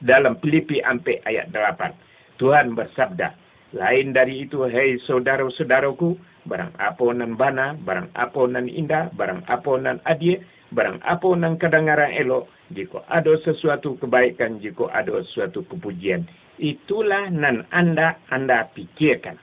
Dalam 0.02 0.38
Filipi 0.42 0.82
Ampek 0.82 1.22
ayat 1.26 1.50
8, 1.54 2.38
Tuhan 2.42 2.74
bersabda, 2.74 3.34
lain 3.74 4.10
dari 4.10 4.46
itu, 4.46 4.66
hei 4.66 4.98
saudara-saudaraku, 5.06 6.18
barang 6.46 6.74
apa 6.82 7.06
nan 7.14 7.38
bana, 7.38 7.78
barang 7.86 8.10
apa 8.18 8.42
nan 8.50 8.66
indah, 8.66 9.14
barang 9.14 9.46
apa 9.46 9.72
nan 9.78 10.02
adil, 10.10 10.42
barang 10.74 10.98
apa 11.06 11.28
nan 11.38 11.54
kedengaran 11.60 12.10
elok, 12.18 12.50
jika 12.74 13.04
ada 13.12 13.36
sesuatu 13.46 13.94
kebaikan, 14.00 14.58
jika 14.58 14.90
ada 14.90 15.22
sesuatu 15.22 15.62
kepujian, 15.70 16.26
itulah 16.58 17.30
nan 17.30 17.62
anda 17.70 18.18
anda 18.32 18.66
pikirkan. 18.74 19.38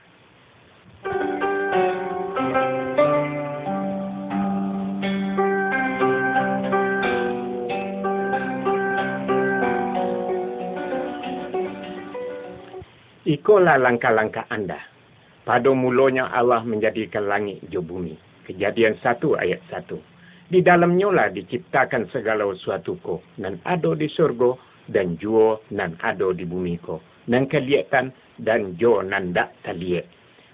Ikolah 13.40 13.80
langkah-langkah 13.80 14.52
anda. 14.52 14.76
Pada 15.48 15.72
mulanya 15.72 16.28
Allah 16.28 16.60
menjadikan 16.60 17.24
langit 17.24 17.64
jo 17.72 17.80
bumi. 17.80 18.12
Kejadian 18.44 19.00
satu 19.00 19.32
ayat 19.32 19.64
satu. 19.72 19.96
Di 20.52 20.60
dalamnya 20.60 21.08
lah 21.08 21.32
diciptakan 21.32 22.12
segala 22.12 22.44
sesuatu 22.52 23.00
ko. 23.00 23.24
Nan 23.40 23.56
ada 23.64 23.96
di 23.96 24.12
surga 24.12 24.60
dan 24.92 25.16
jua 25.16 25.56
nan 25.72 25.96
ada 26.04 26.36
di 26.36 26.44
bumi 26.44 26.84
ko. 26.84 27.00
Nan 27.32 27.48
kelihatan 27.48 28.12
dan 28.44 28.76
jo 28.76 29.00
nan 29.00 29.32
tak 29.32 29.56
terlihat. 29.64 30.04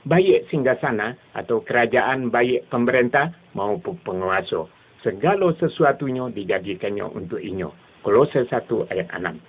Baik 0.07 0.46
singgah 0.55 0.79
sana 0.79 1.18
atau 1.35 1.66
kerajaan 1.66 2.31
baik 2.31 2.70
pemerintah 2.70 3.35
maupun 3.59 3.99
penguasa. 4.07 4.62
Segala 5.03 5.51
sesuatunya 5.59 6.31
dijadikannya 6.31 7.03
untuk 7.03 7.42
inyo. 7.42 7.75
Kolose 8.07 8.46
satu 8.46 8.87
ayat 8.94 9.11
enam. 9.11 9.42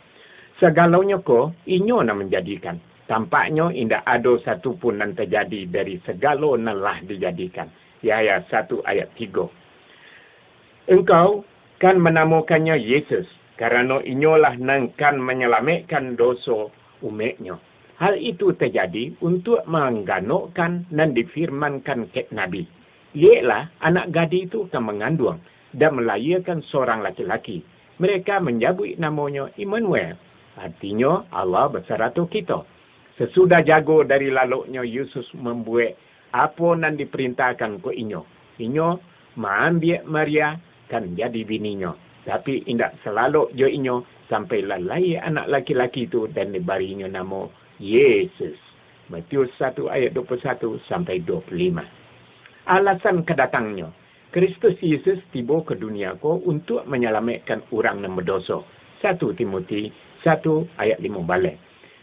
Segalanya 0.58 1.22
ko 1.22 1.54
inyo 1.70 2.02
nak 2.02 2.18
menjadikan 2.18 2.82
tampaknya 3.08 3.72
tidak 3.72 4.04
ada 4.04 4.34
satu 4.44 4.76
pun 4.76 5.00
yang 5.00 5.16
terjadi 5.16 5.68
dari 5.68 5.98
segala 6.04 6.60
nalah 6.60 7.00
dijadikan. 7.04 7.72
Yahya 8.06 8.46
satu 8.52 8.86
ayat 8.86 9.10
tiga. 9.18 9.50
Engkau 10.88 11.44
kan 11.82 11.98
menamakannya 11.98 12.78
Yesus 12.78 13.26
kerana 13.58 14.00
inyolah 14.06 14.56
nang 14.62 14.94
kan 14.96 15.18
menyelamatkan 15.18 16.14
dosa 16.16 16.70
umatnya. 17.02 17.58
Hal 17.98 18.14
itu 18.22 18.54
terjadi 18.54 19.18
untuk 19.26 19.66
mengganukkan 19.66 20.86
dan 20.94 21.10
difirmankan 21.18 22.14
ke 22.14 22.30
Nabi. 22.30 22.70
Ialah 23.18 23.74
anak 23.82 24.14
gadis 24.14 24.46
itu 24.46 24.70
akan 24.70 24.94
mengandung 24.94 25.42
dan 25.74 25.98
melahirkan 25.98 26.62
seorang 26.70 27.02
laki-laki. 27.02 27.66
Mereka 27.98 28.38
menyebut 28.46 29.02
namanya 29.02 29.50
Immanuel. 29.58 30.14
Artinya 30.54 31.26
Allah 31.34 31.74
bersatu 31.74 32.30
kita. 32.30 32.77
Sesudah 33.18 33.66
jago 33.66 34.06
dari 34.06 34.30
laluknya 34.30 34.86
Yesus 34.86 35.26
membuat 35.34 35.98
apa 36.38 36.78
yang 36.78 37.02
diperintahkan 37.02 37.82
ke 37.82 37.92
inyo. 37.98 38.22
Inyo 38.62 38.88
mengambil 39.42 40.06
Maria 40.06 40.54
kan 40.86 41.18
jadi 41.18 41.42
bininya. 41.42 41.98
Tapi 42.30 42.62
tidak 42.68 42.94
selalu 43.02 43.50
jo 43.58 43.66
inyo 43.66 44.06
sampai 44.30 44.62
lalai 44.68 45.18
anak 45.18 45.48
laki-laki 45.50 46.06
itu 46.06 46.30
dan 46.36 46.54
dibarinya 46.54 47.08
nama 47.08 47.50
Yesus. 47.82 48.54
Matius 49.08 49.48
1 49.56 49.88
ayat 49.88 50.12
21 50.14 50.78
sampai 50.86 51.24
25. 51.24 51.82
Alasan 52.68 53.24
kedatangnya. 53.24 53.90
Kristus 54.36 54.76
Yesus 54.84 55.24
tiba 55.32 55.64
ke 55.64 55.80
dunia 55.80 56.20
ko 56.20 56.44
untuk 56.44 56.84
menyelamatkan 56.84 57.64
orang 57.72 58.04
yang 58.04 58.20
berdosa. 58.20 58.60
1 59.00 59.18
Timothy 59.40 59.90
1 60.28 60.44
ayat 60.78 61.00
5 61.00 61.24
balik. 61.24 61.56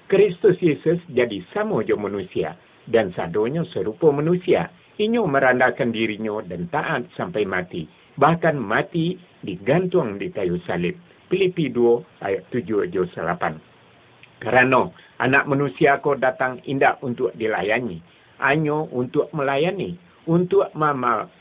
Kristus 0.04 0.60
Yesus 0.60 1.00
jadi 1.16 1.40
sama 1.56 1.80
je 1.80 1.96
manusia 1.96 2.60
dan 2.92 3.08
sadonya 3.16 3.64
serupa 3.72 4.12
manusia. 4.12 4.68
Inyo 5.00 5.26
merandakan 5.26 5.90
dirinya 5.90 6.44
dan 6.44 6.68
taat 6.70 7.08
sampai 7.16 7.48
mati. 7.48 7.88
Bahkan 8.14 8.54
mati 8.60 9.18
digantung 9.42 10.20
di 10.20 10.30
kayu 10.30 10.60
salib. 10.68 10.94
Filipi 11.32 11.72
2 11.72 12.22
ayat 12.22 12.46
7 12.52 12.92
je 12.92 13.02
8. 13.10 14.44
Kerana 14.44 14.92
anak 15.18 15.48
manusia 15.48 15.98
ko 15.98 16.14
datang 16.14 16.60
indah 16.68 17.00
untuk 17.02 17.34
dilayani. 17.34 17.98
Anyo 18.38 18.86
untuk 18.92 19.32
melayani. 19.34 19.98
Untuk 20.24 20.72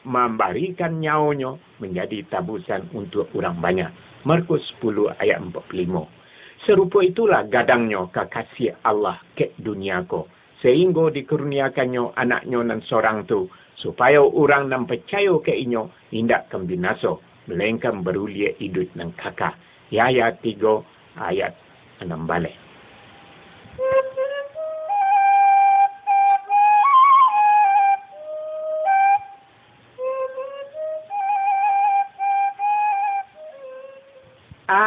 memberikan 0.04 1.00
nyawanya 1.00 1.56
menjadi 1.80 2.26
tabusan 2.28 2.90
untuk 2.92 3.32
orang 3.36 3.60
banyak. 3.60 3.92
Markus 4.24 4.64
10 4.80 5.14
ayat 5.20 5.40
45. 5.40 6.23
Serupa 6.64 7.04
itulah 7.04 7.44
gadangnya 7.52 8.08
kekasih 8.08 8.80
Allah 8.88 9.20
ke 9.36 9.52
dunia 9.60 10.08
ko. 10.08 10.32
Sehingga 10.64 11.12
dikurniakannya 11.12 12.16
anaknya 12.16 12.60
nan 12.64 12.80
seorang 12.88 13.28
tu. 13.28 13.52
Supaya 13.76 14.24
orang 14.24 14.72
nan 14.72 14.88
percaya 14.88 15.36
ke 15.44 15.52
inyo 15.52 15.92
tidak 16.08 16.48
kembinaso. 16.48 17.20
Melainkan 17.52 18.00
berulia 18.00 18.56
hidup 18.64 18.88
nan 18.96 19.12
kakak. 19.20 19.60
Yaya 19.92 20.32
3 20.40 21.20
ayat 21.20 21.52
6 22.00 22.08
balik. 22.24 22.63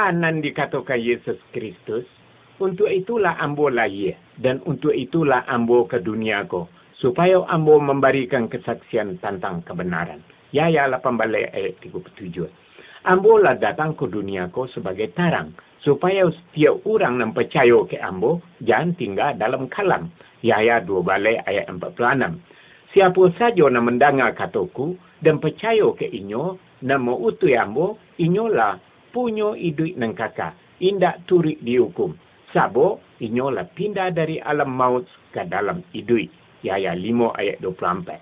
Anan 0.06 0.38
dikatakan 0.38 1.02
Yesus 1.02 1.34
Kristus, 1.50 2.06
untuk 2.62 2.86
itulah 2.88 3.34
ambo 3.42 3.66
lahir 3.68 4.14
dan 4.38 4.62
untuk 4.64 4.94
itulah 4.94 5.42
ambo 5.50 5.84
ke 5.84 5.98
dunia 6.00 6.46
ko, 6.46 6.70
supaya 6.96 7.42
ambo 7.50 7.76
memberikan 7.82 8.46
kesaksian 8.46 9.18
tentang 9.18 9.60
kebenaran. 9.66 10.22
Ya 10.54 10.70
ya 10.70 10.86
8 10.88 11.02
balik 11.18 11.52
ayat 11.52 11.76
37. 11.82 12.46
Ambo 13.04 13.36
lah 13.36 13.58
datang 13.58 13.92
ke 13.98 14.08
dunia 14.08 14.48
ko 14.54 14.70
sebagai 14.72 15.12
tarang, 15.12 15.52
supaya 15.84 16.24
setiap 16.32 16.80
orang 16.88 17.20
yang 17.20 17.36
percaya 17.36 17.78
ke 17.84 18.00
ambo, 18.00 18.40
jangan 18.64 18.96
tinggal 18.96 19.30
dalam 19.36 19.68
kalam. 19.68 20.08
Ya 20.40 20.62
ya 20.62 20.80
2 20.80 21.02
balik 21.02 21.44
ayat 21.44 21.68
46. 21.68 22.40
Siapa 22.96 23.22
saja 23.36 23.68
yang 23.68 23.84
mendengar 23.84 24.32
kataku 24.32 24.96
dan 25.20 25.36
percaya 25.42 25.84
ke 25.92 26.08
inyo, 26.08 26.56
nama 26.80 27.12
utu 27.12 27.52
ambo, 27.52 28.00
inyolah 28.16 28.80
punyo 29.16 29.56
idui 29.56 29.96
nang 29.96 30.12
kakak. 30.12 30.52
Indak 30.84 31.24
turik 31.24 31.56
dihukum. 31.64 32.12
Sabo, 32.52 33.00
inyolah 33.24 33.64
pindah 33.72 34.12
dari 34.12 34.36
alam 34.44 34.76
maut 34.76 35.08
ke 35.32 35.40
dalam 35.48 35.80
idui. 35.96 36.28
Yaya 36.60 36.92
5 36.92 37.32
ayat 37.40 37.64
24. 37.64 38.20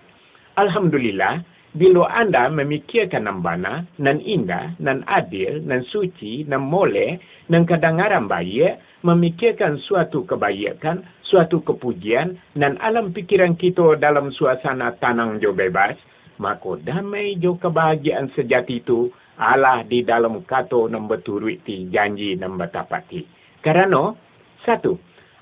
Alhamdulillah, 0.55 1.43
bila 1.75 2.07
anda 2.15 2.47
memikirkan 2.47 3.27
nambana, 3.27 3.83
nan 3.99 4.23
indah, 4.23 4.79
nan 4.79 5.03
adil, 5.11 5.59
nan 5.67 5.83
suci, 5.91 6.47
nan 6.47 6.63
mole, 6.63 7.19
nan 7.51 7.67
kedengaran 7.67 8.31
baik, 8.31 8.79
memikirkan 9.03 9.83
suatu 9.83 10.23
kebaikan, 10.23 11.03
suatu 11.27 11.59
kepujian, 11.67 12.39
nan 12.55 12.79
alam 12.79 13.11
pikiran 13.11 13.59
kita 13.59 13.99
dalam 13.99 14.31
suasana 14.31 14.95
tanang 15.03 15.43
jo 15.43 15.51
bebas, 15.51 15.99
maka 16.39 16.79
damai 16.83 17.39
jo 17.39 17.55
kebahagiaan 17.59 18.31
sejati 18.35 18.83
itu 18.83 19.11
Allah 19.39 19.83
di 19.83 20.07
dalam 20.07 20.43
kata 20.47 20.87
nombor 20.91 21.23
turuti 21.27 21.91
janji 21.91 22.39
nombor 22.39 22.71
tapati. 22.71 23.27
Kerana, 23.65 24.15
satu, 24.63 24.95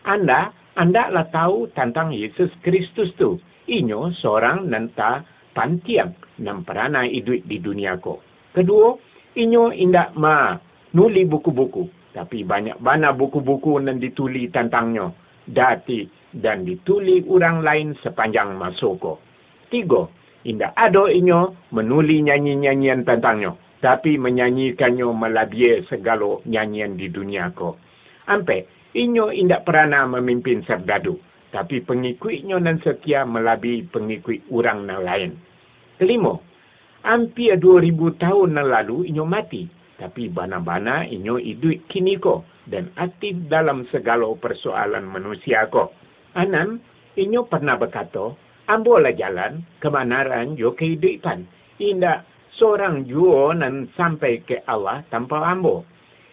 anda, 0.09 0.53
anda 0.79 1.13
lah 1.13 1.29
tahu 1.29 1.69
tentang 1.77 2.17
Yesus 2.17 2.49
Kristus 2.65 3.13
tu. 3.21 3.37
Inyo 3.69 4.11
seorang 4.19 4.67
nanta 4.67 5.23
pantiang 5.53 6.17
nam 6.41 6.65
peranai 6.65 7.13
hidup 7.13 7.45
di 7.47 7.61
dunia 7.61 8.01
ko. 8.01 8.25
Kedua, 8.57 8.97
inyo 9.37 9.71
indak 9.77 10.17
ma 10.17 10.57
nuli 10.97 11.29
buku-buku. 11.29 11.89
Tapi 12.13 12.45
banyak 12.45 12.81
bana 12.81 13.13
buku-buku 13.13 13.81
yang 13.81 13.97
dituli 14.01 14.49
tentangnya. 14.53 15.13
Dati 15.43 16.07
dan 16.33 16.63
dituli 16.65 17.25
orang 17.29 17.65
lain 17.65 17.89
sepanjang 18.01 18.57
masuk. 18.57 19.19
Tiga, 19.73 20.09
indah 20.43 20.75
ada 20.75 21.07
inyo 21.07 21.73
menuli 21.75 22.23
nyanyi-nyanyian 22.23 23.07
tentangnya. 23.07 23.55
Tapi 23.83 24.15
menyanyikannya 24.15 25.11
melabie 25.11 25.83
segala 25.91 26.39
nyanyian 26.47 26.95
di 26.95 27.11
dunia 27.11 27.51
ko. 27.51 27.75
Ampe, 28.31 28.71
inyo 28.95 29.35
indak 29.35 29.67
pernah 29.67 30.07
memimpin 30.07 30.63
serdadu. 30.63 31.19
Tapi 31.51 31.83
pengikutnya 31.83 32.63
nan 32.63 32.79
setia 32.81 33.27
melabi 33.27 33.83
pengikut 33.91 34.41
orang 34.55 34.87
yang 34.87 35.03
lain. 35.03 35.31
Kelima, 35.99 36.39
hampir 37.03 37.59
2000 37.59 38.23
tahun 38.23 38.57
yang 38.57 38.69
lalu 38.71 38.97
inyo 39.11 39.25
mati. 39.27 39.67
Tapi 39.99 40.31
bana-bana 40.31 41.05
inyo 41.07 41.37
hidup 41.43 41.91
kini 41.91 42.17
ko 42.23 42.47
dan 42.71 42.91
aktif 42.97 43.35
dalam 43.51 43.87
segala 43.91 44.31
persoalan 44.39 45.07
manusia 45.07 45.67
ko. 45.69 45.91
Anam, 46.39 46.79
inyo 47.19 47.45
pernah 47.51 47.77
berkata, 47.77 48.33
ambolah 48.73 49.13
jalan 49.13 49.61
kemanaran 49.85 50.57
yo 50.57 50.73
kehidupan. 50.73 51.45
Indah 51.77 52.25
seorang 52.57 53.05
juo 53.05 53.53
nan 53.53 53.93
sampai 53.93 54.41
ke 54.41 54.65
Allah 54.65 55.05
tanpa 55.13 55.45
ambo. 55.45 55.85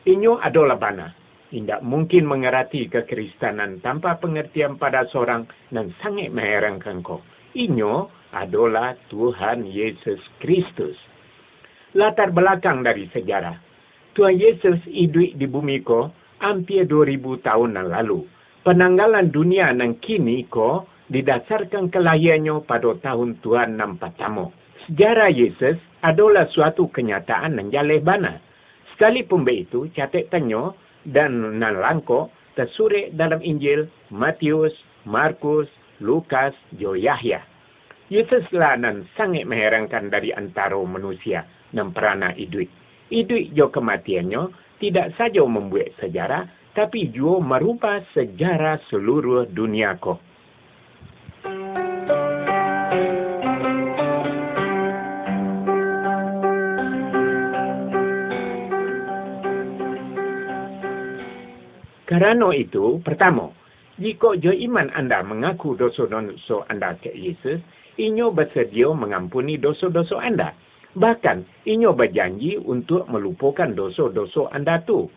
Inyo 0.08 0.39
adalah 0.39 0.80
bana. 0.80 1.12
Tidak 1.49 1.82
mungkin 1.82 2.30
mengerti 2.30 2.88
kekristenan 2.88 3.82
tanpa 3.82 4.21
pengertian 4.21 4.78
pada 4.78 5.10
seorang 5.10 5.49
nan 5.75 5.91
sangat 5.99 6.30
mengherankan 6.30 7.02
kau. 7.04 7.19
Inyo 7.58 8.08
adalah 8.32 8.93
Tuhan 9.10 9.65
Yesus 9.65 10.21
Kristus. 10.38 10.93
Latar 11.97 12.30
belakang 12.30 12.86
dari 12.86 13.10
sejarah. 13.10 13.58
Tuhan 14.13 14.38
Yesus 14.38 14.78
hidup 14.86 15.41
di 15.41 15.49
bumi 15.49 15.82
ko 15.82 16.13
hampir 16.38 16.86
2000 16.86 17.41
tahun 17.41 17.82
yang 17.82 17.89
lalu. 17.89 18.19
Penanggalan 18.62 19.34
dunia 19.34 19.73
yang 19.73 19.97
kini 19.97 20.45
ko 20.54 20.86
didasarkan 21.10 21.89
kelahirannya 21.89 22.62
pada 22.65 22.93
tahun 23.02 23.41
Tuhan 23.41 23.78
yang 23.78 23.98
pertama. 23.98 24.54
Sejarah 24.88 25.30
Yesus 25.30 25.78
adalah 26.02 26.50
suatu 26.50 26.89
kenyataan 26.89 27.58
yang 27.60 27.67
jaleh 27.69 28.00
bana. 28.02 28.41
Sekalipun 28.93 29.45
begitu, 29.45 29.89
catatannya 29.93 30.74
dan 31.10 31.62
nalangko 31.62 32.34
tersurat 32.58 33.13
dalam 33.13 33.41
Injil 33.41 33.89
Matius, 34.10 34.74
Markus, 35.06 35.69
Lukas, 36.02 36.54
Jo 36.78 36.95
Yahya. 36.95 37.43
Yesuslah 38.10 38.74
nan 38.82 39.06
sangat 39.13 39.45
mengherankan 39.45 40.10
dari 40.10 40.34
antara 40.34 40.78
manusia 40.82 41.45
yang 41.69 41.93
pernah 41.93 42.34
hidup. 42.34 42.65
Hidup 43.13 43.54
jo 43.54 43.69
kematiannya 43.69 44.50
tidak 44.82 45.13
saja 45.13 45.45
membuat 45.45 45.93
sejarah, 46.02 46.50
tapi 46.74 47.13
juga 47.13 47.41
merubah 47.41 48.02
sejarah 48.17 48.82
seluruh 48.89 49.45
dunia 49.54 49.93
ko. 50.02 50.17
Kerana 62.19 62.51
itu, 62.51 62.99
pertama, 62.99 63.47
jika 63.95 64.36
jo 64.43 64.51
iman 64.51 64.91
anda 64.91 65.23
mengaku 65.23 65.79
dosa-dosa 65.79 66.67
anda 66.67 66.91
ke 66.99 67.15
Yesus, 67.15 67.63
inyo 67.95 68.36
bersedia 68.36 68.91
mengampuni 68.91 69.55
dosa-dosa 69.55 70.19
anda. 70.19 70.51
Bahkan, 70.99 71.63
inyo 71.63 71.95
berjanji 71.95 72.60
untuk 72.60 73.08
melupakan 73.08 73.71
dosa-dosa 73.71 74.51
anda 74.51 74.84
tu. 74.84 75.08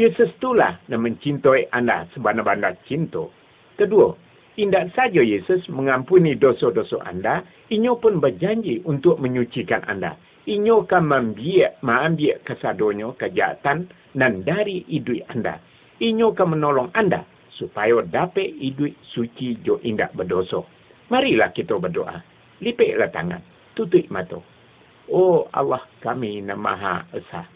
Yesus 0.00 0.32
itulah 0.40 0.80
yang 0.88 1.04
mencintai 1.04 1.68
anda 1.76 2.08
sebenar-benar 2.16 2.80
cinta. 2.88 3.28
Kedua, 3.76 4.16
tidak 4.56 4.96
saja 4.96 5.20
Yesus 5.20 5.60
mengampuni 5.68 6.40
dosa-dosa 6.40 7.04
anda, 7.04 7.44
inyo 7.68 8.00
pun 8.00 8.16
berjanji 8.16 8.80
untuk 8.88 9.20
menyucikan 9.20 9.84
anda. 9.92 10.16
Inyo 10.48 10.88
akan 10.88 11.04
mengambil 11.04 12.40
kesadonya 12.48 13.12
kejahatan 13.20 13.92
dan 14.16 14.40
dari 14.40 14.88
hidup 14.88 15.20
anda 15.28 15.60
inyo 16.02 16.32
akan 16.36 16.58
menolong 16.58 16.90
anda 16.92 17.24
supaya 17.56 18.04
dapat 18.04 18.52
hidup 18.60 18.92
suci 19.16 19.56
jo 19.64 19.80
indak 19.80 20.12
berdosa. 20.12 20.60
Marilah 21.08 21.54
kita 21.56 21.78
berdoa. 21.80 22.20
Lipiklah 22.60 23.08
tangan. 23.12 23.40
Tutup 23.76 24.04
mata. 24.12 24.40
Oh 25.12 25.46
Allah 25.54 25.84
kami 26.02 26.42
yang 26.42 26.58
maha 26.58 27.06
esa. 27.14 27.46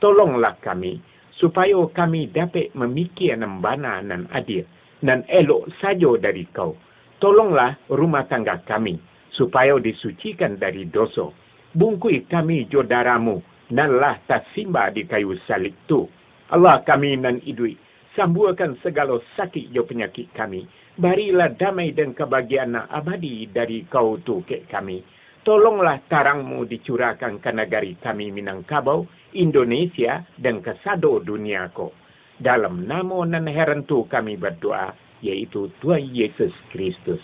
Tolonglah 0.00 0.56
kami 0.64 0.98
supaya 1.36 1.76
kami 1.92 2.32
dapat 2.32 2.72
memikir 2.72 3.36
yang 3.36 3.60
bana 3.60 4.00
dan 4.00 4.24
adil 4.32 4.64
dan 5.04 5.22
elok 5.28 5.68
saja 5.82 6.16
dari 6.16 6.48
kau. 6.56 6.72
Tolonglah 7.20 7.76
rumah 7.92 8.24
tangga 8.28 8.60
kami 8.64 8.96
supaya 9.36 9.76
disucikan 9.76 10.56
dari 10.56 10.88
dosa. 10.88 11.28
Bungkui 11.76 12.24
kami 12.32 12.64
jo 12.72 12.80
daramu 12.80 13.44
dan 13.68 14.00
lah 14.00 14.16
tak 14.24 14.48
simba 14.56 14.88
di 14.88 15.04
kayu 15.04 15.36
salib 15.44 15.76
tu. 15.84 16.08
Allah 16.54 16.82
kami 16.86 17.18
nan 17.18 17.42
idui, 17.42 17.74
sambuakan 18.14 18.78
segala 18.78 19.18
sakit 19.34 19.74
jo 19.74 19.82
penyakit 19.82 20.30
kami. 20.30 20.62
Barilah 20.96 21.52
damai 21.58 21.92
dan 21.92 22.16
kebahagiaan 22.16 22.78
abadi 22.88 23.50
dari 23.50 23.84
kau 23.90 24.16
tu 24.22 24.40
ke 24.46 24.64
kami. 24.70 25.02
Tolonglah 25.46 26.02
tarangmu 26.10 26.66
dicurahkan 26.66 27.38
ke 27.38 27.50
negari 27.54 27.94
kami 28.02 28.34
Minangkabau, 28.34 29.06
Indonesia 29.36 30.24
dan 30.40 30.58
ke 30.58 30.74
sado 30.82 31.22
dunia 31.22 31.70
ko. 31.70 31.94
Dalam 32.40 32.88
nama 32.88 33.22
dan 33.28 33.46
heran 33.46 33.86
tu 33.86 34.08
kami 34.10 34.34
berdoa, 34.34 34.90
yaitu 35.22 35.70
Tuhan 35.78 36.02
Yesus 36.10 36.52
Kristus. 36.74 37.22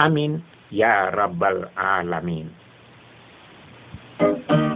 Amin. 0.00 0.40
Ya 0.72 1.08
Rabbal 1.12 1.68
Alamin. 1.76 2.48
puji 4.18 4.67